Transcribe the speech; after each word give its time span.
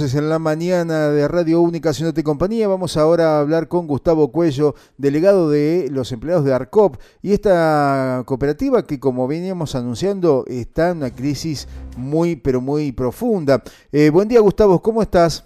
En 0.00 0.30
la 0.30 0.38
mañana 0.38 1.10
de 1.10 1.28
Radio 1.28 1.60
Única 1.60 1.90
Haciéndote 1.90 2.24
Compañía 2.24 2.66
vamos 2.66 2.96
ahora 2.96 3.36
a 3.36 3.40
hablar 3.40 3.68
con 3.68 3.86
Gustavo 3.86 4.32
Cuello, 4.32 4.74
delegado 4.96 5.50
de 5.50 5.88
los 5.90 6.12
empleados 6.12 6.46
de 6.46 6.54
ARCOP 6.54 6.96
y 7.20 7.32
esta 7.34 8.22
cooperativa 8.24 8.86
que 8.86 8.98
como 8.98 9.28
veníamos 9.28 9.74
anunciando 9.74 10.46
está 10.48 10.88
en 10.88 10.96
una 10.96 11.10
crisis 11.10 11.68
muy 11.98 12.36
pero 12.36 12.62
muy 12.62 12.92
profunda. 12.92 13.62
Eh, 13.92 14.08
buen 14.08 14.28
día 14.28 14.40
Gustavo, 14.40 14.80
¿cómo 14.80 15.02
estás? 15.02 15.44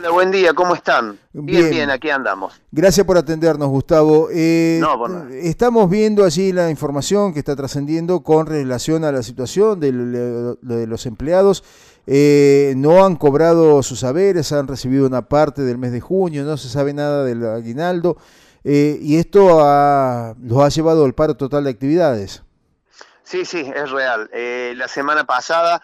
Hola, 0.00 0.12
buen 0.12 0.30
día, 0.30 0.54
¿cómo 0.54 0.74
están? 0.74 1.18
Bien, 1.34 1.68
bien, 1.68 1.90
aquí 1.90 2.08
andamos. 2.08 2.58
Gracias 2.72 3.06
por 3.06 3.18
atendernos, 3.18 3.68
Gustavo. 3.68 4.28
Eh, 4.32 4.78
no, 4.80 4.96
bueno. 4.96 5.28
Estamos 5.28 5.90
viendo 5.90 6.24
allí 6.24 6.54
la 6.54 6.70
información 6.70 7.34
que 7.34 7.40
está 7.40 7.54
trascendiendo 7.54 8.22
con 8.22 8.46
relación 8.46 9.04
a 9.04 9.12
la 9.12 9.22
situación 9.22 9.78
de, 9.78 9.92
de 9.92 10.86
los 10.86 11.04
empleados. 11.04 11.62
Eh, 12.06 12.72
no 12.78 13.04
han 13.04 13.16
cobrado 13.16 13.82
sus 13.82 14.00
saberes, 14.00 14.52
han 14.52 14.68
recibido 14.68 15.06
una 15.06 15.28
parte 15.28 15.60
del 15.60 15.76
mes 15.76 15.92
de 15.92 16.00
junio, 16.00 16.44
no 16.44 16.56
se 16.56 16.70
sabe 16.70 16.94
nada 16.94 17.22
del 17.22 17.44
aguinaldo, 17.44 18.16
eh, 18.64 18.98
y 19.02 19.18
esto 19.18 19.48
los 19.48 19.58
ha 20.62 20.68
llevado 20.70 21.04
al 21.04 21.12
paro 21.12 21.36
total 21.36 21.64
de 21.64 21.70
actividades. 21.70 22.42
Sí, 23.22 23.44
sí, 23.44 23.70
es 23.76 23.90
real. 23.90 24.30
La 24.78 24.88
semana 24.88 25.24
pasada 25.24 25.82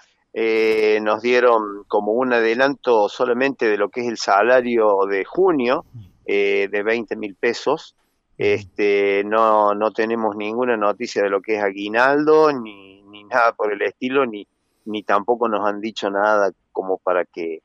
nos 1.02 1.22
dieron 1.22 1.84
como 1.88 2.12
un 2.12 2.32
adelanto 2.32 3.08
solamente 3.08 3.68
de 3.68 3.78
lo 3.78 3.88
que 3.88 4.02
es 4.02 4.08
el 4.08 4.18
salario 4.18 5.06
de 5.08 5.24
junio, 5.24 5.84
de 6.26 6.82
20 6.84 7.16
mil 7.16 7.34
pesos. 7.34 7.96
Este, 8.38 9.22
no, 9.24 9.74
no 9.74 9.92
tenemos 9.92 10.36
ninguna 10.36 10.76
noticia 10.76 11.22
de 11.22 11.30
lo 11.30 11.40
que 11.40 11.56
es 11.56 11.62
aguinaldo, 11.62 12.52
ni, 12.52 13.02
ni 13.02 13.24
nada 13.24 13.52
por 13.52 13.72
el 13.72 13.80
estilo, 13.80 14.26
ni, 14.26 14.46
ni 14.86 15.02
tampoco 15.02 15.48
nos 15.48 15.66
han 15.66 15.80
dicho 15.80 16.10
nada 16.10 16.52
como 16.72 16.98
para 16.98 17.24
que 17.24 17.62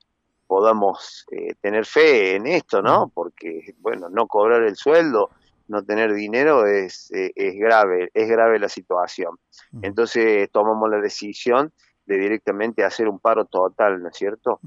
podamos 0.47 1.25
eh, 1.31 1.53
tener 1.61 1.85
fe 1.85 2.35
en 2.35 2.45
esto, 2.45 2.81
¿no? 2.81 3.09
Porque, 3.13 3.73
bueno, 3.79 4.09
no 4.09 4.27
cobrar 4.27 4.63
el 4.63 4.75
sueldo, 4.75 5.29
no 5.69 5.83
tener 5.83 6.13
dinero 6.13 6.65
es, 6.65 7.09
eh, 7.11 7.31
es 7.35 7.55
grave, 7.55 8.09
es 8.13 8.27
grave 8.27 8.59
la 8.59 8.67
situación. 8.67 9.37
Entonces 9.81 10.49
tomamos 10.51 10.89
la 10.89 10.99
decisión 10.99 11.71
de 12.11 12.17
directamente 12.17 12.83
hacer 12.83 13.07
un 13.07 13.19
paro 13.19 13.45
total, 13.45 14.01
¿no 14.03 14.09
es 14.09 14.17
cierto? 14.17 14.59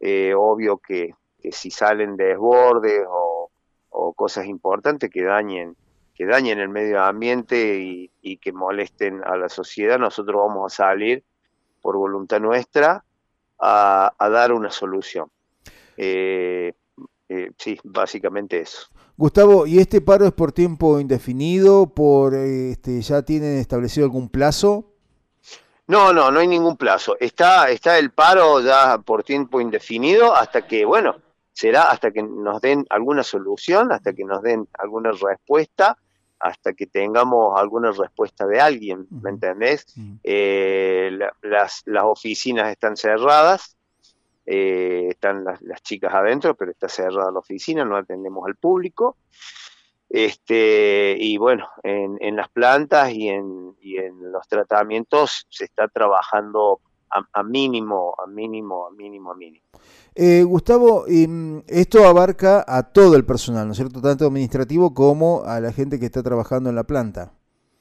Eh, 0.00 0.32
obvio 0.34 0.78
que, 0.78 1.14
si 1.52 1.70
salen 1.70 2.16
desbordes 2.16 3.02
o, 3.08 3.50
o 3.90 4.12
cosas 4.14 4.46
importantes 4.46 5.10
que 5.10 5.22
dañen 5.22 5.76
que 6.14 6.24
dañen 6.24 6.58
el 6.58 6.70
medio 6.70 7.02
ambiente 7.02 7.78
y, 7.78 8.10
y 8.22 8.38
que 8.38 8.50
molesten 8.50 9.22
a 9.22 9.36
la 9.36 9.50
sociedad, 9.50 9.98
nosotros 9.98 10.40
vamos 10.46 10.72
a 10.72 10.76
salir 10.76 11.22
por 11.82 11.98
voluntad 11.98 12.40
nuestra 12.40 13.04
a, 13.58 14.14
dar 14.18 14.52
una 14.52 14.70
solución. 14.70 15.30
Eh, 15.98 16.72
eh, 17.28 17.50
sí, 17.58 17.78
básicamente 17.84 18.60
eso. 18.60 18.88
Gustavo, 19.18 19.66
¿y 19.66 19.78
este 19.78 20.00
paro 20.00 20.26
es 20.26 20.32
por 20.32 20.52
tiempo 20.52 21.00
indefinido? 21.00 21.94
¿Por 21.94 22.34
este, 22.34 23.02
ya 23.02 23.20
tienen 23.22 23.58
establecido 23.58 24.06
algún 24.06 24.30
plazo? 24.30 24.95
No, 25.88 26.12
no, 26.12 26.30
no 26.30 26.40
hay 26.40 26.48
ningún 26.48 26.76
plazo. 26.76 27.16
Está, 27.20 27.70
está 27.70 27.98
el 27.98 28.10
paro 28.10 28.60
ya 28.60 28.98
por 28.98 29.22
tiempo 29.22 29.60
indefinido 29.60 30.34
hasta 30.34 30.66
que, 30.66 30.84
bueno, 30.84 31.16
será 31.52 31.84
hasta 31.84 32.10
que 32.10 32.22
nos 32.22 32.60
den 32.60 32.84
alguna 32.90 33.22
solución, 33.22 33.92
hasta 33.92 34.12
que 34.12 34.24
nos 34.24 34.42
den 34.42 34.68
alguna 34.78 35.12
respuesta 35.12 35.96
hasta 36.38 36.74
que 36.74 36.86
tengamos 36.86 37.58
alguna 37.58 37.92
respuesta 37.92 38.46
de 38.46 38.60
alguien, 38.60 39.06
¿me 39.10 39.30
entendés? 39.30 39.86
Eh, 40.22 41.10
las, 41.42 41.82
las, 41.86 42.04
oficinas 42.04 42.70
están 42.70 42.96
cerradas, 42.96 43.76
eh, 44.44 45.08
están 45.10 45.44
las, 45.44 45.82
chicas 45.82 46.12
adentro, 46.14 46.54
pero 46.54 46.70
está 46.70 46.88
cerrada 46.88 47.30
la 47.32 47.38
oficina, 47.38 47.84
no 47.84 47.96
atendemos 47.96 48.46
al 48.46 48.56
público. 48.56 49.16
Este, 50.16 51.14
y 51.20 51.36
bueno, 51.36 51.68
en, 51.82 52.16
en 52.20 52.36
las 52.36 52.48
plantas 52.48 53.12
y 53.12 53.28
en, 53.28 53.76
y 53.82 53.98
en 53.98 54.32
los 54.32 54.48
tratamientos 54.48 55.46
se 55.50 55.66
está 55.66 55.88
trabajando 55.88 56.80
a, 57.10 57.42
mínimo, 57.42 58.14
a 58.16 58.26
mínimo, 58.26 58.86
a 58.86 58.90
mínimo, 58.92 59.32
a 59.32 59.34
mínimo. 59.34 59.66
Eh, 60.14 60.42
Gustavo, 60.42 61.04
esto 61.66 62.06
abarca 62.06 62.64
a 62.66 62.84
todo 62.84 63.14
el 63.14 63.26
personal, 63.26 63.66
¿no 63.66 63.72
es 63.72 63.76
cierto? 63.76 64.00
Tanto 64.00 64.24
administrativo 64.24 64.94
como 64.94 65.42
a 65.44 65.60
la 65.60 65.70
gente 65.70 66.00
que 66.00 66.06
está 66.06 66.22
trabajando 66.22 66.70
en 66.70 66.76
la 66.76 66.84
planta. 66.84 67.34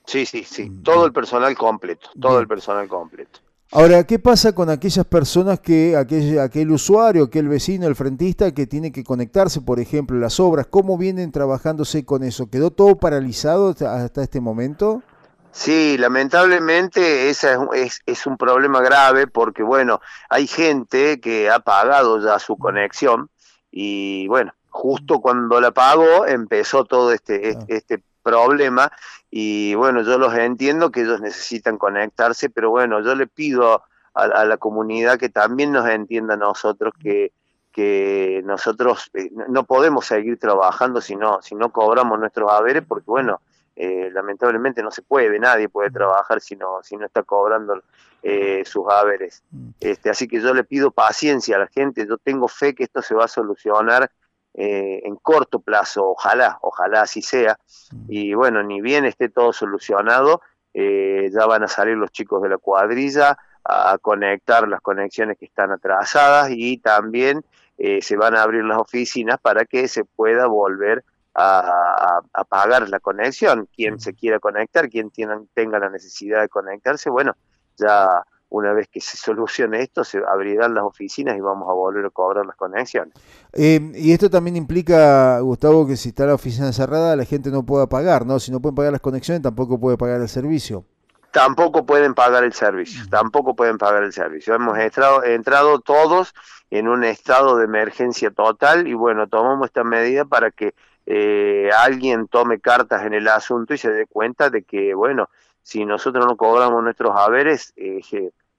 Sí, 0.05 0.25
sí, 0.25 0.43
sí, 0.43 0.69
mm, 0.69 0.83
todo 0.83 1.05
el 1.05 1.13
personal 1.13 1.55
completo, 1.55 2.09
todo 2.19 2.41
el 2.41 2.49
personal 2.49 2.89
completo. 2.89 3.39
Ahora, 3.75 4.05
¿qué 4.05 4.19
pasa 4.19 4.55
con 4.55 4.69
aquellas 4.69 5.05
personas 5.05 5.59
que, 5.59 5.97
aquel, 5.97 6.39
aquel 6.39 6.71
usuario, 6.71 7.25
aquel 7.25 7.49
vecino, 7.49 7.87
el 7.87 7.95
frentista 7.97 8.53
que 8.53 8.67
tiene 8.67 8.93
que 8.93 9.03
conectarse, 9.03 9.59
por 9.59 9.81
ejemplo, 9.81 10.17
las 10.17 10.39
obras? 10.39 10.67
¿Cómo 10.67 10.97
vienen 10.97 11.33
trabajándose 11.33 12.05
con 12.05 12.23
eso? 12.23 12.49
¿Quedó 12.49 12.71
todo 12.71 12.95
paralizado 12.95 13.71
hasta 13.71 14.23
este 14.23 14.39
momento? 14.39 15.03
Sí, 15.51 15.97
lamentablemente 15.97 17.29
ese 17.29 17.57
es, 17.73 17.99
es, 18.05 18.25
un 18.25 18.37
problema 18.37 18.79
grave 18.79 19.27
porque, 19.27 19.61
bueno, 19.61 19.99
hay 20.29 20.47
gente 20.47 21.19
que 21.19 21.49
ha 21.49 21.59
pagado 21.59 22.23
ya 22.23 22.39
su 22.39 22.55
conexión 22.55 23.29
y, 23.71 24.25
bueno, 24.29 24.53
justo 24.69 25.19
cuando 25.19 25.59
la 25.59 25.71
pagó 25.71 26.25
empezó 26.25 26.85
todo 26.85 27.11
este, 27.11 27.57
ah. 27.59 27.65
este, 27.67 28.01
problema 28.25 28.91
y, 29.29 29.75
bueno, 29.75 30.01
yo 30.01 30.17
los 30.17 30.33
entiendo 30.33 30.91
que 30.91 31.01
ellos 31.01 31.21
necesitan 31.21 31.77
conectarse, 31.77 32.49
pero, 32.49 32.71
bueno, 32.71 33.01
yo 33.01 33.15
le 33.15 33.27
pido 33.27 33.83
a, 34.13 34.45
la 34.45 34.57
comunidad 34.57 35.19
que 35.19 35.29
también 35.29 35.71
nos 35.71 35.87
entienda 35.89 36.33
a 36.33 36.37
nosotros 36.37 36.93
que 36.99 37.31
que 37.75 38.41
nosotros 38.45 39.11
eh, 39.15 39.29
no 39.49 39.65
podemos 39.65 40.05
seguir 40.05 40.39
trabajando 40.39 41.01
si 41.01 41.17
no, 41.17 41.41
si 41.41 41.55
no 41.55 41.73
cobramos 41.73 42.17
nuestros 42.17 42.49
haberes, 42.49 42.85
porque 42.87 43.03
bueno, 43.05 43.41
eh, 43.75 44.09
lamentablemente 44.13 44.81
no 44.81 44.91
se 44.91 45.01
puede, 45.01 45.37
nadie 45.39 45.67
puede 45.67 45.91
trabajar 45.91 46.39
si 46.39 46.55
no, 46.55 46.79
si 46.83 46.95
no 46.95 47.05
está 47.05 47.23
cobrando 47.23 47.83
eh, 48.23 48.63
sus 48.63 48.85
haberes. 48.89 49.43
Mm. 49.51 49.69
Este, 49.81 50.09
así 50.09 50.25
que 50.25 50.39
yo 50.39 50.53
le 50.53 50.63
pido 50.63 50.91
paciencia 50.91 51.57
a 51.57 51.59
la 51.59 51.67
gente, 51.67 52.07
yo 52.07 52.17
tengo 52.17 52.47
fe 52.47 52.73
que 52.73 52.85
esto 52.85 53.01
se 53.01 53.13
va 53.13 53.25
a 53.25 53.27
solucionar 53.27 54.09
eh, 54.57 55.01
en 55.03 55.15
corto 55.17 55.59
plazo, 55.59 56.09
ojalá, 56.09 56.57
ojalá 56.61 57.01
así 57.01 57.21
sea. 57.21 57.57
Mm. 57.91 58.05
Y 58.09 58.33
bueno, 58.33 58.63
ni 58.63 58.81
bien 58.81 59.05
esté 59.05 59.29
todo 59.29 59.53
solucionado, 59.53 60.41
ya 60.73 61.45
van 61.45 61.63
a 61.63 61.69
salir 61.69 61.95
los 61.95 62.11
chicos 62.11 62.41
de 62.41 62.49
la 62.49 62.57
cuadrilla 62.57 63.37
a 63.63 63.97
conectar 63.97 64.67
las 64.67 64.81
conexiones 64.81 65.37
que 65.37 65.45
están 65.45 65.71
atrasadas 65.71 66.49
y 66.51 66.79
también 66.79 67.45
se 67.77 68.17
van 68.17 68.35
a 68.35 68.43
abrir 68.43 68.65
las 68.65 68.79
oficinas 68.79 69.39
para 69.39 69.63
que 69.63 69.87
se 69.87 70.03
pueda 70.03 70.47
volver 70.47 71.05
a, 71.35 72.21
pagar 72.49 72.89
la 72.89 72.99
conexión. 72.99 73.67
Quien 73.75 73.99
se 73.99 74.13
quiera 74.13 74.39
conectar, 74.39 74.89
quien 74.89 75.11
tenga 75.53 75.79
la 75.79 75.89
necesidad 75.89 76.41
de 76.41 76.49
conectarse, 76.49 77.09
bueno, 77.09 77.35
ya 77.77 78.25
una 78.49 78.73
vez 78.73 78.87
que 78.87 79.01
se 79.01 79.17
solucione 79.17 79.81
esto, 79.81 80.03
se 80.03 80.19
abrirán 80.31 80.73
las 80.73 80.83
oficinas 80.83 81.35
y 81.37 81.41
vamos 81.41 81.67
a 81.69 81.73
volver 81.73 82.05
a 82.05 82.09
cobrar 82.09 82.45
las 82.45 82.55
conexiones. 82.55 83.13
Eh, 83.53 83.91
y 83.95 84.11
esto 84.13 84.29
también 84.29 84.55
implica, 84.55 85.39
Gustavo, 85.39 85.87
que 85.87 85.97
si 85.97 86.09
está 86.09 86.25
la 86.25 86.35
oficina 86.35 86.71
cerrada, 86.71 87.15
la 87.15 87.25
gente 87.25 87.49
no 87.49 87.65
pueda 87.65 87.87
pagar, 87.87 88.25
¿no? 88.25 88.39
Si 88.39 88.51
no 88.51 88.59
pueden 88.59 88.75
pagar 88.75 88.91
las 88.91 89.01
conexiones, 89.01 89.41
tampoco 89.41 89.79
puede 89.79 89.97
pagar 89.97 90.21
el 90.21 90.29
servicio. 90.29 90.85
Tampoco 91.31 91.85
pueden 91.85 92.13
pagar 92.13 92.45
el 92.45 92.53
servicio, 92.53 93.03
tampoco 93.09 93.57
pueden 93.57 93.77
pagar 93.77 94.03
el 94.03 94.13
servicio. 94.13 94.55
Hemos 94.55 94.77
entrado, 94.77 95.21
entrado 95.25 95.79
todos 95.79 96.33
en 96.69 96.87
un 96.87 97.03
estado 97.03 97.57
de 97.57 97.65
emergencia 97.65 98.31
total 98.31 98.87
y 98.87 98.93
bueno, 98.93 99.27
tomamos 99.27 99.67
esta 99.67 99.83
medida 99.83 100.23
para 100.23 100.51
que 100.51 100.73
eh, 101.05 101.69
alguien 101.77 102.27
tome 102.27 102.59
cartas 102.59 103.05
en 103.05 103.13
el 103.13 103.27
asunto 103.27 103.73
y 103.73 103.77
se 103.77 103.91
dé 103.91 104.07
cuenta 104.07 104.49
de 104.49 104.63
que, 104.63 104.93
bueno, 104.93 105.29
si 105.65 105.83
nosotros 105.83 106.23
no 106.27 106.37
cobramos 106.37 106.83
nuestros 106.83 107.11
haberes, 107.15 107.73
eh, 107.75 107.99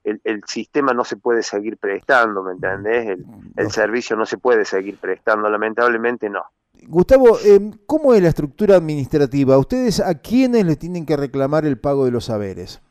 el, 0.03 0.43
sistema 0.45 0.93
no 0.93 1.05
se 1.05 1.17
puede 1.17 1.45
seguir 1.45 1.77
prestando, 1.77 2.43
¿me 2.43 2.53
entendés? 2.53 3.17
El, 3.57 3.71
servicio 3.71 4.17
no 4.17 4.27
se 4.27 4.39
puede 4.39 4.65
seguir 4.65 4.99
prestando, 4.99 5.49
lamentablemente 5.49 6.29
no. 6.29 6.43
Gustavo, 6.89 7.39
eh, 7.45 7.71
¿cómo 7.87 8.13
es 8.13 8.23
la 8.23 8.31
estructura 8.31 8.75
administrativa? 8.75 9.57
¿Ustedes 9.57 10.01
a 10.01 10.15
quiénes 10.17 10.67
le 10.67 10.75
tienen 10.75 11.07
que 11.07 11.17
reclamar 11.17 11.65
el 11.65 11.79
pago 11.79 12.07
de 12.07 12.11
los 12.11 12.29
haberes? 12.29 12.83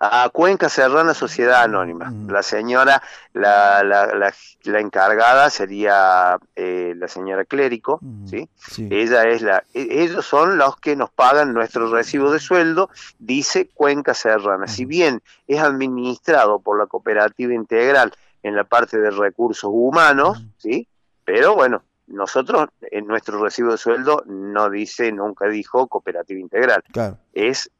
A 0.00 0.28
Cuenca 0.30 0.68
Serrana 0.68 1.14
Sociedad 1.14 1.62
Anónima. 1.62 2.12
La 2.28 2.42
señora, 2.42 3.02
la, 3.32 3.82
la, 3.82 4.32
la, 4.64 4.80
encargada 4.80 5.50
sería 5.50 6.38
eh, 6.54 6.94
la 6.96 7.08
señora 7.08 7.44
Clérico, 7.44 8.00
¿sí? 8.26 8.48
Ella 8.78 9.24
es 9.24 9.42
la, 9.42 9.64
e, 9.74 10.02
ellos 10.02 10.26
son 10.26 10.58
los 10.58 10.76
que 10.76 10.96
nos 10.96 11.10
pagan 11.10 11.52
nuestro 11.52 11.90
recibo 11.90 12.30
de 12.30 12.40
sueldo, 12.40 12.90
dice 13.18 13.68
Cuenca 13.72 14.14
Serrana. 14.14 14.66
Si 14.66 14.84
bien 14.84 15.22
es 15.46 15.60
administrado 15.60 16.60
por 16.60 16.78
la 16.78 16.86
cooperativa 16.86 17.54
integral 17.54 18.12
en 18.42 18.54
la 18.54 18.64
parte 18.64 18.98
de 18.98 19.10
recursos 19.10 19.70
humanos, 19.72 20.44
¿sí? 20.58 20.88
Pero 21.24 21.54
bueno, 21.54 21.82
nosotros 22.06 22.68
en 22.82 23.06
nuestro 23.06 23.42
recibo 23.42 23.72
de 23.72 23.78
sueldo 23.78 24.22
no 24.26 24.70
dice, 24.70 25.10
nunca 25.10 25.48
dijo 25.48 25.88
cooperativa 25.88 26.38
integral. 26.38 26.84
Es 27.32 27.70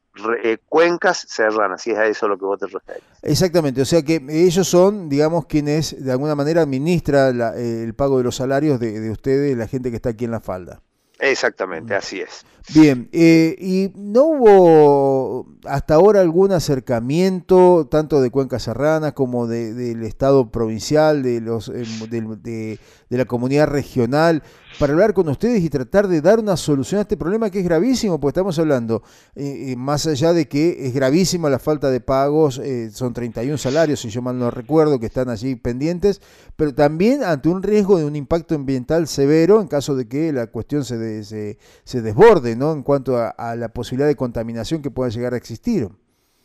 eh, 0.43 0.59
cuencas 0.69 1.27
serranas, 1.29 1.83
si 1.83 1.91
es 1.91 1.99
a 1.99 2.07
eso 2.07 2.29
lo 2.29 2.39
que 2.39 2.45
vos 2.45 2.59
te 2.59 2.67
refieres. 2.67 3.03
Exactamente, 3.23 3.83
o 3.83 3.85
sea 3.85 4.03
que 4.03 4.25
ellos 4.29 4.69
son, 4.69 5.09
digamos, 5.09 5.47
quienes 5.47 6.03
de 6.03 6.13
alguna 6.13 6.35
manera 6.35 6.63
administra 6.63 7.29
el 7.29 7.95
pago 7.95 8.19
de 8.19 8.25
los 8.25 8.37
salarios 8.37 8.81
de, 8.81 9.01
de 9.01 9.11
ustedes, 9.11 9.57
la 9.57 9.69
gente 9.69 9.91
que 9.91 9.97
está 9.97 10.11
aquí 10.11 10.25
en 10.25 10.31
la 10.31 10.41
falda. 10.41 10.81
Exactamente, 11.19 11.95
así 11.95 12.21
es. 12.21 12.45
Bien, 12.75 13.09
eh, 13.13 13.55
¿y 13.61 13.93
no 13.95 14.25
hubo 14.25 15.47
hasta 15.67 15.95
ahora 15.95 16.21
algún 16.21 16.51
acercamiento, 16.51 17.87
tanto 17.89 18.21
de 18.21 18.31
Cuenca 18.31 18.59
Serrana 18.59 19.13
como 19.13 19.47
del 19.47 20.03
Estado 20.03 20.51
provincial, 20.51 21.23
de, 21.23 21.41
los, 21.41 21.69
em, 21.69 22.41
de, 22.43 22.79
la 23.09 23.25
comunidad 23.25 23.69
regional, 23.69 24.43
para 24.81 24.93
hablar 24.93 25.15
con 25.15 25.29
ustedes 25.29 25.63
y 25.63 25.71
tratar 25.71 26.09
de 26.09 26.21
dar 26.21 26.41
una 26.41 26.57
solución 26.57 26.99
a 26.99 27.03
este 27.03 27.17
problema 27.17 27.51
que 27.51 27.61
es 27.61 27.65
gravísimo? 27.65 28.19
Pues 28.19 28.33
estamos 28.33 28.59
hablando, 28.59 29.03
eh, 29.37 29.71
eh, 29.71 29.77
más 29.77 30.07
allá 30.09 30.33
de 30.33 30.49
que 30.49 30.87
es 30.87 30.95
gravísima 30.95 31.49
la 31.49 31.61
falta 31.61 31.89
de 31.91 32.01
pagos, 32.01 32.61
son 32.93 33.13
31 33.13 33.59
salarios, 33.59 34.01
si 34.01 34.11
yo 34.11 34.23
mal 34.23 34.39
no 34.39 34.51
recuerdo, 34.51 34.99
que 34.99 35.07
están 35.07 35.29
allí 35.29 35.55
pendientes, 35.55 36.21
pero 36.57 36.75
también 36.75 37.23
ante 37.23 37.49
un 37.49 37.63
riesgo 37.63 37.97
de 37.97 38.05
un 38.05 38.17
impacto 38.17 38.57
ambiental 38.57 39.07
severo 39.07 39.61
en 39.61 39.69
caso 39.69 39.95
de 39.95 40.09
que 40.09 40.33
la 40.33 40.49
cuestión 40.49 40.85
se, 40.85 41.23
se, 41.23 41.59
se 41.85 42.03
desborde. 42.03 42.56
¿No? 42.57 42.73
En 42.73 42.83
cuanto 42.83 43.17
a, 43.17 43.57
la 43.57 43.69
posibilidad 43.69 44.09
de 44.09 44.17
contaminación 44.17 44.83
que 44.83 44.91
pueda 44.91 45.11
llegar 45.11 45.35
a 45.35 45.37
existir. 45.37 45.89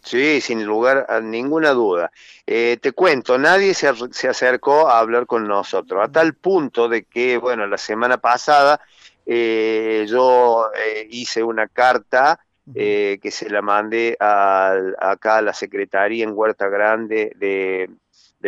Sí, 0.03 0.41
sin 0.41 0.65
lugar 0.65 1.05
a 1.09 1.19
ninguna 1.19 1.71
duda. 1.71 2.11
Eh, 2.47 2.77
te 2.81 2.91
cuento, 2.91 3.37
nadie 3.37 3.73
se, 3.73 3.91
se, 4.11 4.27
acercó 4.27 4.89
a 4.89 4.99
hablar 4.99 5.27
con 5.27 5.47
nosotros, 5.47 6.03
a 6.03 6.11
tal 6.11 6.33
punto 6.33 6.89
de 6.89 7.03
que, 7.03 7.37
bueno, 7.37 7.67
la 7.67 7.77
semana 7.77 8.17
pasada 8.17 8.81
eh, 9.27 10.07
yo 10.09 10.69
eh, 10.75 11.07
hice 11.11 11.43
una 11.43 11.67
carta 11.67 12.39
que 12.73 13.31
se 13.31 13.49
la 13.49 13.61
mandé 13.61 14.15
acá 14.17 15.37
a 15.37 15.41
la 15.41 15.53
Secretaría 15.53 16.23
en 16.23 16.31
Huerta 16.33 16.69
Grande 16.69 17.33
de, 17.35 17.89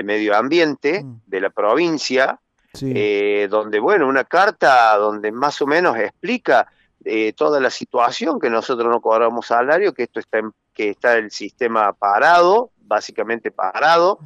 Medio 0.01 0.33
Ambiente 0.37 1.03
mm. 1.03 1.23
de 1.25 1.41
la 1.41 1.49
provincia, 1.49 2.39
donde, 2.71 3.79
bueno, 3.81 4.07
una 4.07 4.23
carta 4.23 4.95
donde 4.95 5.31
más 5.33 5.61
o 5.61 5.67
menos 5.67 5.97
explica 5.97 6.67
eh, 7.05 7.33
toda 7.33 7.59
la 7.59 7.69
situación, 7.69 8.39
que 8.39 8.49
nosotros 8.49 8.89
no 8.89 9.01
cobramos 9.01 9.47
salario, 9.47 9.93
que 9.93 10.03
esto 10.03 10.19
está 10.19 10.41
que 10.73 10.89
está 10.89 11.17
el 11.17 11.31
sistema 11.31 11.93
parado, 11.93 12.71
básicamente 12.77 13.51
parado, 13.51 14.19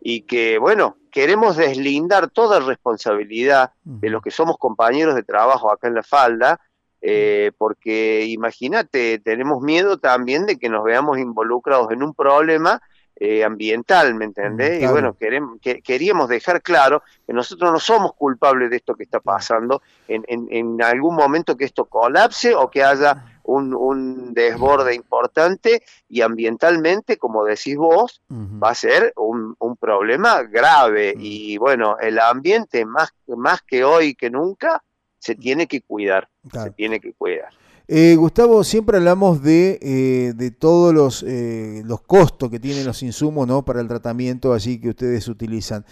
y 0.00 0.22
que, 0.22 0.58
bueno, 0.58 0.96
queremos 1.10 1.56
deslindar 1.56 2.30
toda 2.30 2.60
responsabilidad 2.60 3.72
de 3.84 4.10
los 4.10 4.22
que 4.22 4.30
somos 4.30 4.58
compañeros 4.58 5.14
de 5.14 5.22
trabajo 5.22 5.70
acá 5.70 5.88
en 5.88 5.94
la 5.94 6.02
falda, 6.02 6.60
eh, 7.00 7.52
porque 7.58 8.24
imagínate, 8.26 9.18
tenemos 9.18 9.62
miedo 9.62 9.98
también 9.98 10.46
de 10.46 10.58
que 10.58 10.68
nos 10.68 10.84
veamos 10.84 11.18
involucrados 11.18 11.90
en 11.92 12.02
un 12.02 12.14
problema 12.14 12.82
eh, 13.16 13.44
ambiental, 13.44 14.14
¿me 14.14 14.24
entendés? 14.24 14.82
Y 14.82 14.86
bueno, 14.86 15.14
queremos, 15.14 15.60
que, 15.60 15.80
queríamos 15.82 16.28
dejar 16.28 16.62
claro 16.62 17.02
que 17.26 17.32
nosotros 17.32 17.70
no 17.70 17.78
somos 17.78 18.12
culpables 18.14 18.70
de 18.70 18.76
esto 18.76 18.96
que 18.96 19.04
está 19.04 19.20
pasando, 19.20 19.82
en, 20.08 20.24
en, 20.28 20.82
algún 20.82 21.14
momento 21.14 21.56
que 21.56 21.64
esto 21.64 21.84
colapse 21.84 22.54
o 22.54 22.70
que 22.70 22.82
haya 22.82 23.38
un, 23.44 23.72
un, 23.72 24.34
desborde 24.34 24.94
importante 24.94 25.84
y 26.08 26.22
ambientalmente, 26.22 27.16
como 27.16 27.44
decís 27.44 27.76
vos, 27.76 28.20
va 28.30 28.70
a 28.70 28.74
ser 28.74 29.12
un, 29.16 29.54
un 29.60 29.76
problema 29.76 30.42
grave. 30.42 31.14
Y 31.16 31.56
bueno, 31.58 31.96
el 32.00 32.18
ambiente 32.18 32.84
más, 32.84 33.14
más 33.28 33.62
que 33.62 33.84
hoy 33.84 34.16
que 34.16 34.28
nunca 34.30 34.82
se 35.18 35.36
tiene 35.36 35.66
que 35.66 35.82
cuidar, 35.82 36.28
se 36.52 36.70
tiene 36.72 37.00
que 37.00 37.12
cuidar. 37.12 37.50
Eh, 37.86 38.16
Gustavo, 38.16 38.64
siempre 38.64 38.96
hablamos 38.96 39.42
de, 39.42 39.78
eh, 39.82 40.32
de 40.34 40.50
todos 40.50 40.94
los, 40.94 41.22
eh, 41.22 41.82
los 41.84 42.00
costos 42.00 42.48
que 42.48 42.58
tienen 42.58 42.86
los 42.86 43.02
insumos 43.02 43.46
¿no? 43.46 43.62
para 43.62 43.82
el 43.82 43.88
tratamiento 43.88 44.54
así 44.54 44.80
que 44.80 44.90
ustedes 44.90 45.28
utilizan. 45.28 45.84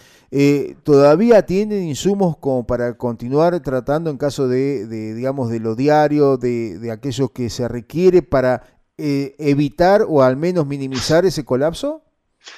¿Todavía 0.84 1.44
tienen 1.44 1.82
insumos 1.82 2.38
como 2.38 2.66
para 2.66 2.96
continuar 2.96 3.60
tratando 3.60 4.08
en 4.08 4.16
caso 4.16 4.48
de, 4.48 4.86
de 4.86 5.12
digamos, 5.12 5.50
de 5.50 5.60
lo 5.60 5.74
diario, 5.74 6.38
de, 6.38 6.78
de 6.78 6.90
aquellos 6.90 7.30
que 7.32 7.50
se 7.50 7.68
requiere 7.68 8.22
para 8.22 8.62
evitar 8.96 10.06
o 10.08 10.22
al 10.22 10.38
menos 10.38 10.66
minimizar 10.66 11.26
ese 11.26 11.44
colapso? 11.44 12.02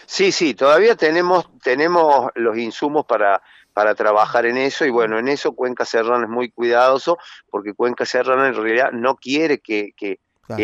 Sí, 0.06 0.30
sí, 0.30 0.54
todavía 0.54 0.94
tenemos, 0.94 1.50
tenemos 1.60 2.30
los 2.36 2.56
insumos 2.56 3.04
para 3.06 3.42
para 3.74 3.94
trabajar 3.94 4.46
en 4.46 4.56
eso 4.56 4.86
y 4.86 4.90
bueno, 4.90 5.18
en 5.18 5.28
eso 5.28 5.52
Cuenca 5.52 5.84
Serrana 5.84 6.24
es 6.24 6.30
muy 6.30 6.50
cuidadoso 6.50 7.18
porque 7.50 7.74
Cuenca 7.74 8.06
Serrana 8.06 8.48
en 8.48 8.54
realidad 8.54 8.92
no 8.92 9.16
quiere 9.16 9.58
que, 9.58 9.92
que, 9.96 10.18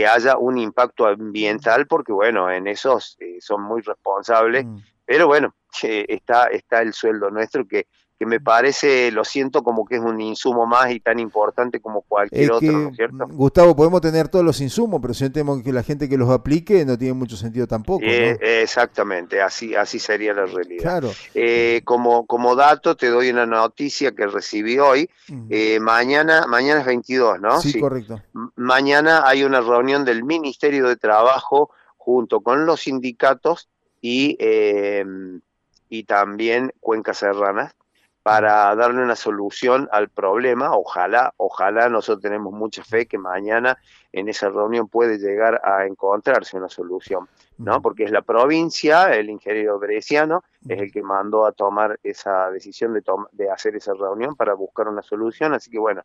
haya 0.07 0.37
un 0.37 0.59
impacto 0.59 1.07
ambiental 1.07 1.87
porque 1.87 2.13
bueno, 2.13 2.51
en 2.51 2.67
eso 2.67 2.99
eh, 3.19 3.39
son 3.41 3.63
muy 3.63 3.83
responsables, 3.83 4.65
mm. 4.65 4.77
pero 5.05 5.27
bueno, 5.27 5.55
está, 5.83 6.47
está 6.47 6.83
el 6.83 6.93
sueldo 6.95 7.31
nuestro 7.31 7.67
que 7.67 7.87
que 8.21 8.27
me 8.27 8.39
parece, 8.39 9.11
lo 9.13 9.25
siento 9.25 9.63
como 9.63 9.87
que 9.87 9.95
es 9.95 10.03
un 10.03 10.21
insumo 10.21 10.67
más 10.67 10.91
y 10.91 11.01
tan 11.01 11.19
importante 11.19 11.81
como 11.81 12.03
cualquier 12.03 12.53
otro, 12.53 12.71
¿no 12.71 12.91
es 12.91 12.97
cierto? 12.97 13.27
Gustavo, 13.29 13.75
podemos 13.75 14.03
tener 14.03 14.29
todos 14.29 14.45
los 14.45 14.61
insumos, 14.61 15.01
pero 15.01 15.15
si 15.15 15.25
no 15.25 15.33
tenemos 15.33 15.63
que 15.63 15.73
la 15.73 15.83
gente 15.83 16.07
que 16.07 16.19
los 16.19 16.29
aplique 16.29 16.85
no 16.85 16.99
tiene 16.99 17.15
mucho 17.15 17.35
sentido 17.39 17.67
tampoco. 17.67 18.05
Eh, 18.05 18.37
exactamente, 18.61 19.41
así, 19.41 19.75
así 19.75 19.99
sería 19.99 20.35
la 20.35 20.45
realidad. 20.45 20.83
Claro. 20.83 21.11
Eh, 21.35 21.81
como, 21.87 22.27
como 22.27 22.55
dato, 22.57 22.95
te 22.95 23.09
doy 23.09 23.31
una 23.31 23.47
noticia 23.47 24.13
que 24.13 24.27
recibí 24.27 24.79
hoy. 24.79 25.09
Eh, 25.49 25.81
mañana, 25.81 26.45
mañana 26.47 26.81
es 26.81 26.87
22, 26.87 27.41
¿no? 27.41 27.59
Sí, 27.63 27.81
correcto. 27.81 28.21
mañana 28.55 29.27
hay 29.27 29.45
una 29.45 29.63
reunión 29.63 30.05
del 30.05 30.25
Ministerio 30.25 30.89
de 30.89 30.97
Trabajo 30.97 31.71
junto 31.97 32.43
con 32.43 32.67
los 32.67 32.83
sindicatos 32.83 33.71
y, 34.03 34.37
y 35.89 36.05
también 36.05 36.75
Cuenca 36.81 37.15
Serranas 37.15 37.75
para 38.23 38.75
darle 38.75 39.03
una 39.03 39.17
solución 39.17 39.89
al 39.93 40.09
problema. 40.09 40.77
Ojalá, 40.77 41.33
ojalá 41.37 41.89
nosotros 41.89 42.23
tenemos 42.23 42.53
mucha 42.53 42.85
fe 42.85 43.07
que 43.07 43.19
mañana 43.19 43.79
en 44.13 44.29
esa 44.29 44.51
reunión 44.51 44.89
puede 44.89 45.19
llegar 45.19 45.61
a 45.65 45.87
encontrarse 45.87 46.57
una 46.57 46.69
solución, 46.69 47.29
¿no? 47.59 47.81
Porque 47.81 48.05
es 48.05 48.11
la 48.11 48.23
provincia, 48.23 49.15
el 49.15 49.31
ingeniero 49.31 49.79
Bresciano, 49.79 50.43
es 50.69 50.81
el 50.81 50.93
que 50.93 51.03
mandó 51.03 51.47
a 51.47 51.53
tomar 51.53 51.99
esa 52.03 52.51
decisión 52.51 52.93
de, 52.93 53.03
de 53.33 53.51
hacer 53.51 53.77
esa 53.77 53.95
reunión 53.95 54.37
para 54.37 54.55
buscar 54.55 54.89
una 54.89 55.03
solución. 55.03 55.55
Así 55.55 55.71
que 55.71 55.79
bueno, 55.79 56.03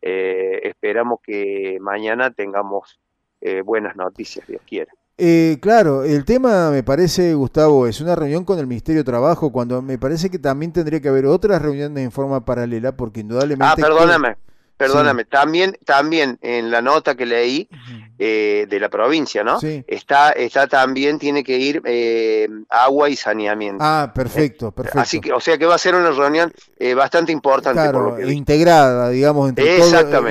eh, 0.00 0.60
esperamos 0.62 1.20
que 1.20 1.78
mañana 1.80 2.30
tengamos 2.30 2.98
eh, 3.40 3.62
buenas 3.62 3.96
noticias, 3.96 4.46
Dios 4.46 4.62
quiera. 4.66 4.92
Eh, 5.20 5.58
claro, 5.60 6.04
el 6.04 6.24
tema 6.24 6.70
me 6.70 6.84
parece, 6.84 7.34
Gustavo, 7.34 7.88
es 7.88 8.00
una 8.00 8.14
reunión 8.14 8.44
con 8.44 8.60
el 8.60 8.68
Ministerio 8.68 9.00
de 9.00 9.04
Trabajo, 9.04 9.50
cuando 9.50 9.82
me 9.82 9.98
parece 9.98 10.30
que 10.30 10.38
también 10.38 10.72
tendría 10.72 11.00
que 11.00 11.08
haber 11.08 11.26
otras 11.26 11.60
reuniones 11.60 12.04
en 12.04 12.12
forma 12.12 12.44
paralela, 12.44 12.96
porque 12.96 13.20
indudablemente... 13.20 13.66
Ah, 13.66 13.74
perdóname, 13.74 14.36
perdóname, 14.76 15.24
también, 15.24 15.76
también 15.84 16.38
en 16.40 16.70
la 16.70 16.82
nota 16.82 17.16
que 17.16 17.26
leí 17.26 17.68
eh, 18.18 18.66
de 18.68 18.80
la 18.80 18.88
provincia, 18.88 19.44
¿no? 19.44 19.60
Sí. 19.60 19.84
Está, 19.86 20.30
está 20.32 20.66
también, 20.66 21.18
tiene 21.18 21.44
que 21.44 21.58
ir 21.58 21.82
eh, 21.84 22.48
agua 22.68 23.08
y 23.08 23.16
saneamiento. 23.16 23.78
Ah, 23.82 24.12
perfecto, 24.14 24.72
perfecto. 24.72 25.00
Así 25.00 25.20
que, 25.20 25.32
o 25.32 25.40
sea 25.40 25.56
que 25.58 25.66
va 25.66 25.74
a 25.74 25.78
ser 25.78 25.94
una 25.94 26.10
reunión 26.10 26.52
bastante 26.96 27.32
importante. 27.32 27.80
Claro, 27.80 28.20
integrada, 28.20 29.10
digamos, 29.10 29.48
entre, 29.48 29.78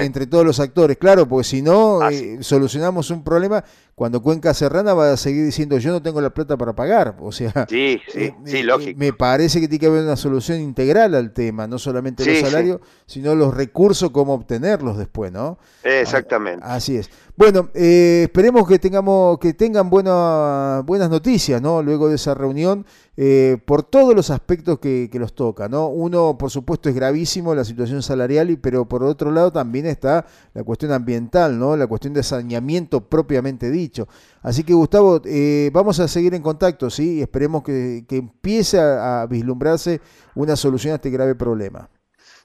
entre 0.04 0.28
todos 0.28 0.46
los 0.46 0.60
actores, 0.60 0.98
claro, 0.98 1.28
porque 1.28 1.48
si 1.48 1.62
no, 1.62 2.00
solucionamos 2.42 3.10
un 3.12 3.24
problema 3.24 3.64
cuando 3.98 4.22
Cuenca 4.22 4.54
Serrana 4.54 4.94
va 4.94 5.12
a 5.12 5.18
seguir 5.18 5.44
diciendo 5.44 5.76
yo 5.80 5.92
no 5.92 6.04
tengo 6.04 6.22
la 6.22 6.30
plata 6.30 6.56
para 6.56 6.74
pagar. 6.74 7.16
O 7.20 7.32
sea, 7.32 7.66
sí, 7.68 8.00
sí, 8.08 8.26
eh, 8.26 8.36
sí, 8.46 8.62
lógico. 8.62 9.00
Me 9.00 9.12
parece 9.12 9.60
que 9.60 9.68
tiene 9.68 9.80
que 9.80 9.88
haber 9.88 10.04
una 10.04 10.16
solución 10.16 10.62
integral 10.62 11.16
al 11.16 11.34
tema, 11.34 11.66
no 11.66 11.80
solamente 11.80 12.24
los 12.24 12.48
salarios, 12.48 12.80
sino 13.08 13.34
los 13.34 13.56
recursos, 13.56 14.12
cómo 14.12 14.36
obtenerlos 14.36 15.00
después, 15.00 15.32
¿no? 15.32 15.58
Exactamente. 15.84 16.64
Así 16.64 16.96
es. 16.96 17.10
Bueno, 17.38 17.70
eh, 17.76 18.24
esperemos 18.24 18.68
que 18.68 18.80
tengamos, 18.80 19.38
que 19.38 19.54
tengan 19.54 19.92
buenas 19.92 20.84
noticias, 20.88 21.62
¿no? 21.62 21.84
Luego 21.84 22.10
de 22.10 22.16
esa 22.16 22.34
reunión, 22.34 22.84
eh, 23.16 23.60
por 23.64 23.84
todos 23.84 24.16
los 24.16 24.32
aspectos 24.32 24.80
que, 24.80 25.08
que, 25.12 25.20
los 25.20 25.34
toca, 25.36 25.70
¿no? 25.70 25.88
Uno, 25.88 26.36
por 26.40 26.50
supuesto, 26.50 26.90
es 26.90 26.96
gravísimo 26.96 27.54
la 27.54 27.64
situación 27.64 28.02
salarial, 28.02 28.58
pero 28.60 28.86
por 28.88 29.04
otro 29.04 29.30
lado 29.30 29.52
también 29.52 29.86
está 29.86 30.26
la 30.56 30.64
cuestión 30.64 30.92
ambiental, 30.92 31.60
¿no? 31.60 31.78
La 31.78 31.86
cuestión 31.86 32.16
de 32.16 32.24
saneamiento 32.24 33.02
propiamente 33.02 33.70
dicho. 33.70 34.08
Así 34.42 34.64
que, 34.64 34.74
Gustavo, 34.74 35.22
eh, 35.26 35.70
vamos 35.72 36.00
a 36.00 36.08
seguir 36.08 36.34
en 36.34 36.42
contacto, 36.42 36.90
¿sí? 36.90 37.18
Y 37.18 37.22
esperemos 37.22 37.62
que, 37.62 38.04
que 38.08 38.18
empiece 38.18 38.80
a 38.80 39.28
vislumbrarse 39.30 40.02
una 40.34 40.56
solución 40.56 40.94
a 40.94 40.96
este 40.96 41.12
grave 41.12 41.36
problema. 41.36 41.88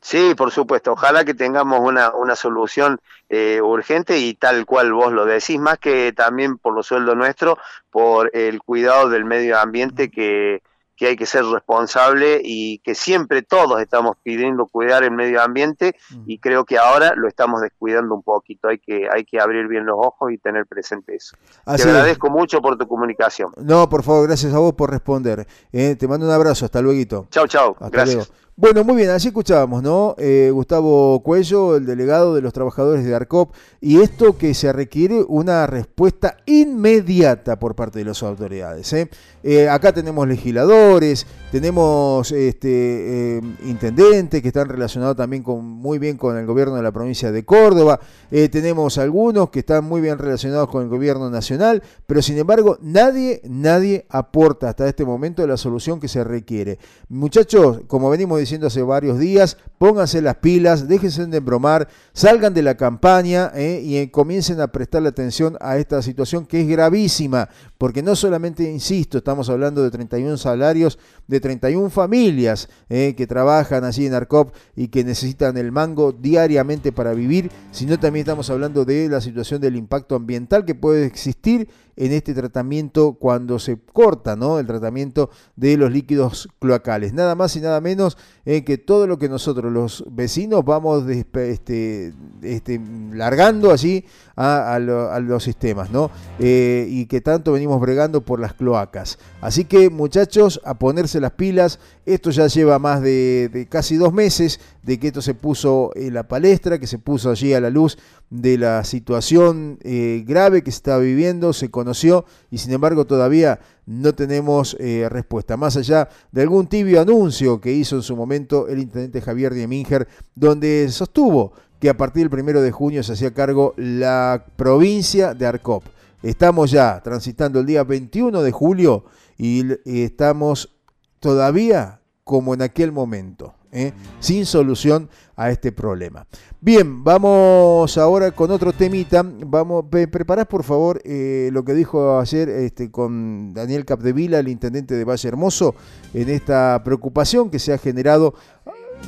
Sí, 0.03 0.35
por 0.35 0.51
supuesto. 0.51 0.93
Ojalá 0.93 1.25
que 1.25 1.33
tengamos 1.33 1.81
una, 1.81 2.13
una 2.13 2.35
solución 2.35 3.01
eh, 3.29 3.61
urgente 3.63 4.19
y 4.19 4.35
tal 4.35 4.67
cual 4.67 4.93
vos 4.93 5.13
lo 5.13 5.25
decís, 5.25 5.61
más 5.61 5.79
que 5.79 6.13
también 6.13 6.59
por 6.59 6.75
los 6.75 6.89
sueldos 6.89 7.17
nuestros, 7.17 7.57
por 7.89 8.31
el 8.37 8.61
cuidado 8.61 9.09
del 9.09 9.25
medio 9.25 9.61
ambiente 9.61 10.11
que, 10.11 10.61
que 10.97 11.07
hay 11.07 11.17
que 11.17 11.25
ser 11.25 11.45
responsable 11.45 12.41
y 12.43 12.79
que 12.79 12.97
siempre 12.97 13.43
todos 13.43 13.81
estamos 13.81 14.17
pidiendo 14.25 14.67
cuidar 14.67 15.05
el 15.05 15.13
medio 15.13 15.41
ambiente 15.41 15.95
y 16.27 16.39
creo 16.39 16.65
que 16.65 16.79
ahora 16.79 17.15
lo 17.15 17.29
estamos 17.29 17.61
descuidando 17.61 18.15
un 18.15 18.23
poquito. 18.23 18.69
Hay 18.69 18.79
que, 18.79 19.09
hay 19.09 19.25
que 19.25 19.41
abrir 19.41 19.69
bien 19.69 19.87
los 19.87 19.97
ojos 19.99 20.33
y 20.33 20.39
tener 20.39 20.67
presente 20.67 21.15
eso. 21.15 21.37
te 21.65 21.83
agradezco 21.83 22.29
mucho 22.29 22.61
por 22.61 22.77
tu 22.77 22.89
comunicación. 22.89 23.53
No, 23.57 23.89
por 23.89 24.03
favor, 24.03 24.27
gracias 24.27 24.53
a 24.53 24.59
vos 24.59 24.75
por 24.75 24.91
responder. 24.91 25.47
Eh, 25.73 25.95
te 25.95 26.09
mando 26.09 26.27
un 26.27 26.33
abrazo, 26.33 26.65
hasta 26.65 26.83
luego. 26.83 27.29
Chao, 27.31 27.47
chao. 27.47 27.77
Gracias. 27.91 28.33
Bueno, 28.55 28.85
muy 28.85 28.97
bien, 28.97 29.09
así 29.09 29.29
escuchábamos, 29.29 29.83
¿no? 29.83 30.15
Eh, 30.19 30.51
Gustavo 30.53 31.23
Cuello, 31.23 31.75
el 31.75 31.87
delegado 31.87 32.35
de 32.35 32.43
los 32.43 32.53
trabajadores 32.53 33.03
de 33.03 33.15
ARCOP, 33.15 33.55
y 33.81 34.03
esto 34.03 34.37
que 34.37 34.53
se 34.53 34.71
requiere 34.75 35.25
una 35.27 35.67
respuesta 35.67 36.37
inmediata 36.45 37.59
por 37.59 37.75
parte 37.75 38.01
de 38.01 38.05
las 38.05 38.23
autoridades. 38.23 38.93
¿eh? 38.93 39.09
Eh, 39.43 39.71
acá 39.71 39.95
tenemos 39.95 40.29
legisladores, 40.29 41.27
tenemos 41.51 42.31
este, 42.31 43.41
intendentes 43.65 44.43
que 44.43 44.49
están 44.49 44.69
relacionados 44.69 45.17
también 45.17 45.43
muy 45.47 45.99
bien 45.99 46.19
con 46.19 46.37
el 46.37 46.45
gobierno 46.45 46.77
de 46.77 46.83
la 46.83 46.93
provincia 46.93 47.33
de 47.33 47.47
Córdoba, 47.47 48.01
tenemos 48.31 48.99
algunos 48.99 49.51
que 49.51 49.61
están 49.61 49.85
muy 49.85 50.01
bien 50.01 50.19
relacionados 50.19 50.69
con 50.69 50.83
el 50.83 50.89
gobierno 50.89 51.31
nacional, 51.31 51.83
pero 52.07 52.23
sin 52.23 52.39
embargo 52.39 52.79
nadie, 52.81 53.41
nadie 53.45 54.07
aporta 54.09 54.69
hasta 54.69 54.89
este 54.89 55.05
momento 55.05 55.47
la 55.47 55.57
solución 55.57 56.01
que 56.01 56.09
se 56.09 56.23
requiere. 56.23 56.79
Muchachos, 57.09 57.81
como 57.87 58.09
venimos 58.09 58.42
diciendo 58.43 58.67
hace 58.67 58.83
varios 58.83 59.19
días, 59.19 59.57
pónganse 59.79 60.23
las 60.23 60.37
pilas, 60.37 60.87
déjense 60.87 61.27
de 61.27 61.39
embromar, 61.39 61.89
salgan 62.13 62.55
de 62.55 62.63
la 62.63 62.77
campaña 62.77 63.51
eh, 63.55 63.81
y 63.83 63.97
eh, 63.97 64.11
comiencen 64.11 64.61
a 64.61 64.69
prestarle 64.69 65.09
atención 65.09 65.57
a 65.61 65.79
esta 65.79 66.03
situación 66.03 66.47
que 66.47 66.61
es 66.61 66.69
gravísima, 66.69 67.49
porque 67.79 68.03
no 68.03 68.15
solamente, 68.15 68.71
insisto, 68.71 69.19
estamos 69.19 69.49
hablando 69.49 69.83
de 69.83 69.91
31 69.91 70.37
salarios 70.37 70.99
de 71.27 71.41
31 71.41 71.91
familias 71.91 72.69
eh, 72.89 73.15
que 73.17 73.27
trabajan 73.27 73.85
allí 73.85 74.07
en 74.07 74.15
ARCOP 74.15 74.55
y 74.77 74.89
que 74.89 75.05
necesitan 75.05 75.57
el 75.57 75.73
mango 75.73 76.13
diariamente 76.13 76.93
para 76.93 77.15
vivir, 77.15 77.51
sino 77.71 77.99
también 77.99 78.25
estamos 78.25 78.51
hablando 78.51 78.85
de 78.85 79.09
la 79.09 79.21
situación 79.21 79.61
del 79.61 79.77
impacto 79.77 80.15
ambiental 80.15 80.65
que 80.65 80.75
puede 80.75 81.07
existir 81.07 81.69
en 81.97 82.13
este 82.13 82.35
tratamiento 82.35 83.15
cuando 83.15 83.59
se 83.59 83.79
corta 83.81 84.37
¿no? 84.37 84.59
el 84.59 84.67
tratamiento 84.67 85.31
de 85.57 85.77
los 85.77 85.93
líquidos 85.93 86.49
cloacales. 86.59 87.13
Nada 87.13 87.35
más 87.35 87.57
y 87.57 87.61
nada 87.61 87.81
menos 87.81 88.17
eh, 88.45 88.65
que 88.65 88.79
todo 88.79 89.07
lo 89.07 89.19
que 89.19 89.29
nosotros 89.29 89.73
los 89.73 90.05
vecinos 90.11 90.65
vamos 90.65 91.09
este, 91.09 92.13
este, 92.43 92.81
largando 93.13 93.71
allí 93.71 94.05
a, 94.35 94.79
los 94.81 95.45
sistemas 95.45 95.91
¿no? 95.91 96.11
Eh, 96.39 96.87
y 96.89 97.07
que 97.07 97.21
tanto 97.21 97.53
venimos 97.53 97.81
bregando 97.81 98.23
por 98.23 98.41
las 98.41 98.55
cloacas. 98.55 99.19
Así 99.41 99.65
que 99.65 99.91
muchachos, 99.91 100.61
a 100.65 100.75
ponerse 100.75 101.21
las 101.21 101.33
pilas, 101.33 101.79
esto 102.05 102.31
ya 102.31 102.47
lleva 102.49 102.79
más 102.79 103.01
de, 103.03 103.67
casi 103.71 103.97
dos 103.97 104.13
meses 104.13 104.61
de 104.83 104.99
que 104.99 105.09
esto 105.09 105.23
se 105.23 105.35
puso 105.35 105.93
en 105.95 106.15
la 106.15 106.27
palestra, 106.27 106.79
que 106.79 106.87
se 106.87 106.99
puso 106.99 107.31
allí 107.31 107.53
a 107.55 107.61
la 107.61 107.71
luz 107.71 107.99
de 108.31 108.59
la 108.59 108.83
situación 108.85 109.79
eh, 109.83 110.25
grave 110.27 110.63
que 110.63 110.71
se 110.71 110.79
está 110.79 110.99
viviendo, 110.99 111.53
se 111.53 111.71
conoció 111.71 112.25
y 112.51 112.59
sin 112.59 112.73
embargo 112.73 113.05
todavía 113.05 113.61
no 113.87 114.15
tenemos 114.15 114.77
eh, 114.79 115.09
respuesta. 115.11 115.57
Más 115.57 115.77
allá 115.77 116.09
de 116.31 116.43
algún 116.43 116.67
tibio 116.67 117.01
anuncio 117.01 117.61
que 117.61 117.73
hizo 117.73 117.97
en 117.97 118.03
su 118.03 118.17
momento 118.17 118.69
el 118.69 118.79
intendente 118.79 119.21
Javier 119.21 119.55
Dieminger, 119.55 120.07
donde 120.35 120.89
sostuvo 120.91 121.53
que 121.81 121.91
a 121.91 121.97
partir 121.97 122.23
del 122.23 122.31
primero 122.31 122.63
de 122.63 122.71
junio 122.71 123.03
se 123.03 123.15
hacía 123.15 123.35
cargo 123.35 123.75
la 123.77 124.45
provincia 124.57 125.35
de 125.35 125.47
Arcop. 125.47 125.83
Estamos 126.23 126.71
ya 126.71 127.01
transitando 127.03 127.59
el 127.59 127.67
día 127.67 127.83
21 127.83 128.43
de 128.43 128.53
julio 128.53 129.05
y, 129.37 129.65
estamos 129.85 130.77
todavía 131.19 132.01
como 132.23 132.55
en 132.55 132.63
aquel 132.63 132.93
momento, 132.93 133.55
¿eh? 133.73 133.93
sin 134.21 134.47
solución 134.47 135.09
a 135.35 135.51
este 135.51 135.73
problema. 135.73 136.27
Bien, 136.61 137.03
vamos 137.03 137.99
ahora 137.99 138.31
con 138.31 138.51
otro 138.51 138.73
temita. 138.73 139.25
Vamos, 139.25 139.87
preparás 139.91 140.47
por 140.47 140.63
favor 140.63 141.01
eh, 141.05 141.49
lo 141.53 141.65
que 141.65 141.75
dijo 141.75 142.21
ayer 142.21 142.49
este, 142.49 142.91
con 142.91 143.53
Daniel 143.53 143.85
Capdevila, 143.85 144.39
el 144.39 144.49
intendente 144.49 144.95
de 144.95 145.05
Valle 145.05 145.29
Hermoso, 145.29 145.75
en 146.15 146.29
esta 146.29 146.81
preocupación 146.85 147.51
que 147.51 147.59
se 147.59 147.73
ha 147.73 147.79
generado 147.79 148.35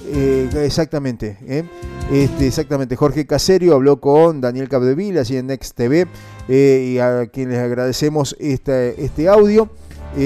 eh, 0.06 0.48
exactamente, 0.64 1.38
este, 2.10 2.46
exactamente. 2.48 2.96
Jorge 2.96 3.26
Caserio 3.26 3.74
habló 3.74 4.00
con 4.00 4.40
Daniel 4.40 4.68
Capdevila, 4.68 5.20
así 5.20 5.36
en 5.36 5.46
Next 5.46 5.76
TV, 5.76 6.08
y 6.48 6.98
a 6.98 7.26
quienes 7.26 7.58
agradecemos 7.58 8.34
este, 8.40 9.04
este 9.04 9.28
audio, 9.28 9.70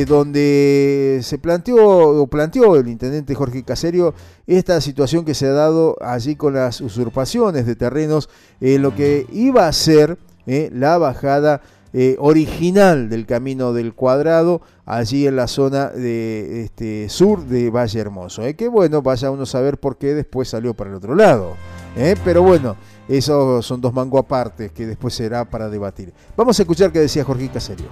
donde 0.06 1.20
se 1.22 1.38
planteó, 1.38 2.22
o 2.22 2.26
planteó 2.26 2.76
el 2.76 2.88
intendente 2.88 3.34
Jorge 3.34 3.62
Caserio 3.62 4.14
esta 4.46 4.80
situación 4.80 5.24
que 5.24 5.34
se 5.34 5.46
ha 5.46 5.52
dado 5.52 5.96
allí 6.00 6.36
con 6.36 6.54
las 6.54 6.80
usurpaciones 6.80 7.66
de 7.66 7.76
terrenos, 7.76 8.28
en 8.60 8.82
lo 8.82 8.94
que 8.94 9.26
iba 9.32 9.66
a 9.66 9.72
ser 9.72 10.18
la 10.46 10.98
bajada 10.98 11.62
eh, 11.94 12.16
original 12.18 13.08
del 13.08 13.24
Camino 13.24 13.72
del 13.72 13.94
Cuadrado, 13.94 14.60
allí 14.84 15.26
en 15.26 15.36
la 15.36 15.46
zona 15.46 15.88
de 15.88 16.64
este, 16.64 17.08
sur 17.08 17.46
de 17.46 17.70
Valle 17.70 17.98
Hermoso. 17.98 18.42
¿eh? 18.42 18.54
Que 18.54 18.68
bueno, 18.68 19.00
vaya 19.00 19.30
uno 19.30 19.44
a 19.44 19.46
saber 19.46 19.78
por 19.78 19.96
qué 19.96 20.14
después 20.14 20.48
salió 20.48 20.74
para 20.74 20.90
el 20.90 20.96
otro 20.96 21.14
lado. 21.14 21.54
¿eh? 21.96 22.14
Pero 22.24 22.42
bueno, 22.42 22.76
esos 23.08 23.64
son 23.64 23.80
dos 23.80 23.94
mangos 23.94 24.20
aparte 24.20 24.68
que 24.68 24.86
después 24.86 25.14
será 25.14 25.48
para 25.48 25.70
debatir. 25.70 26.12
Vamos 26.36 26.58
a 26.58 26.62
escuchar 26.62 26.92
qué 26.92 27.00
decía 27.00 27.24
Jorge 27.24 27.48
Caserio. 27.48 27.86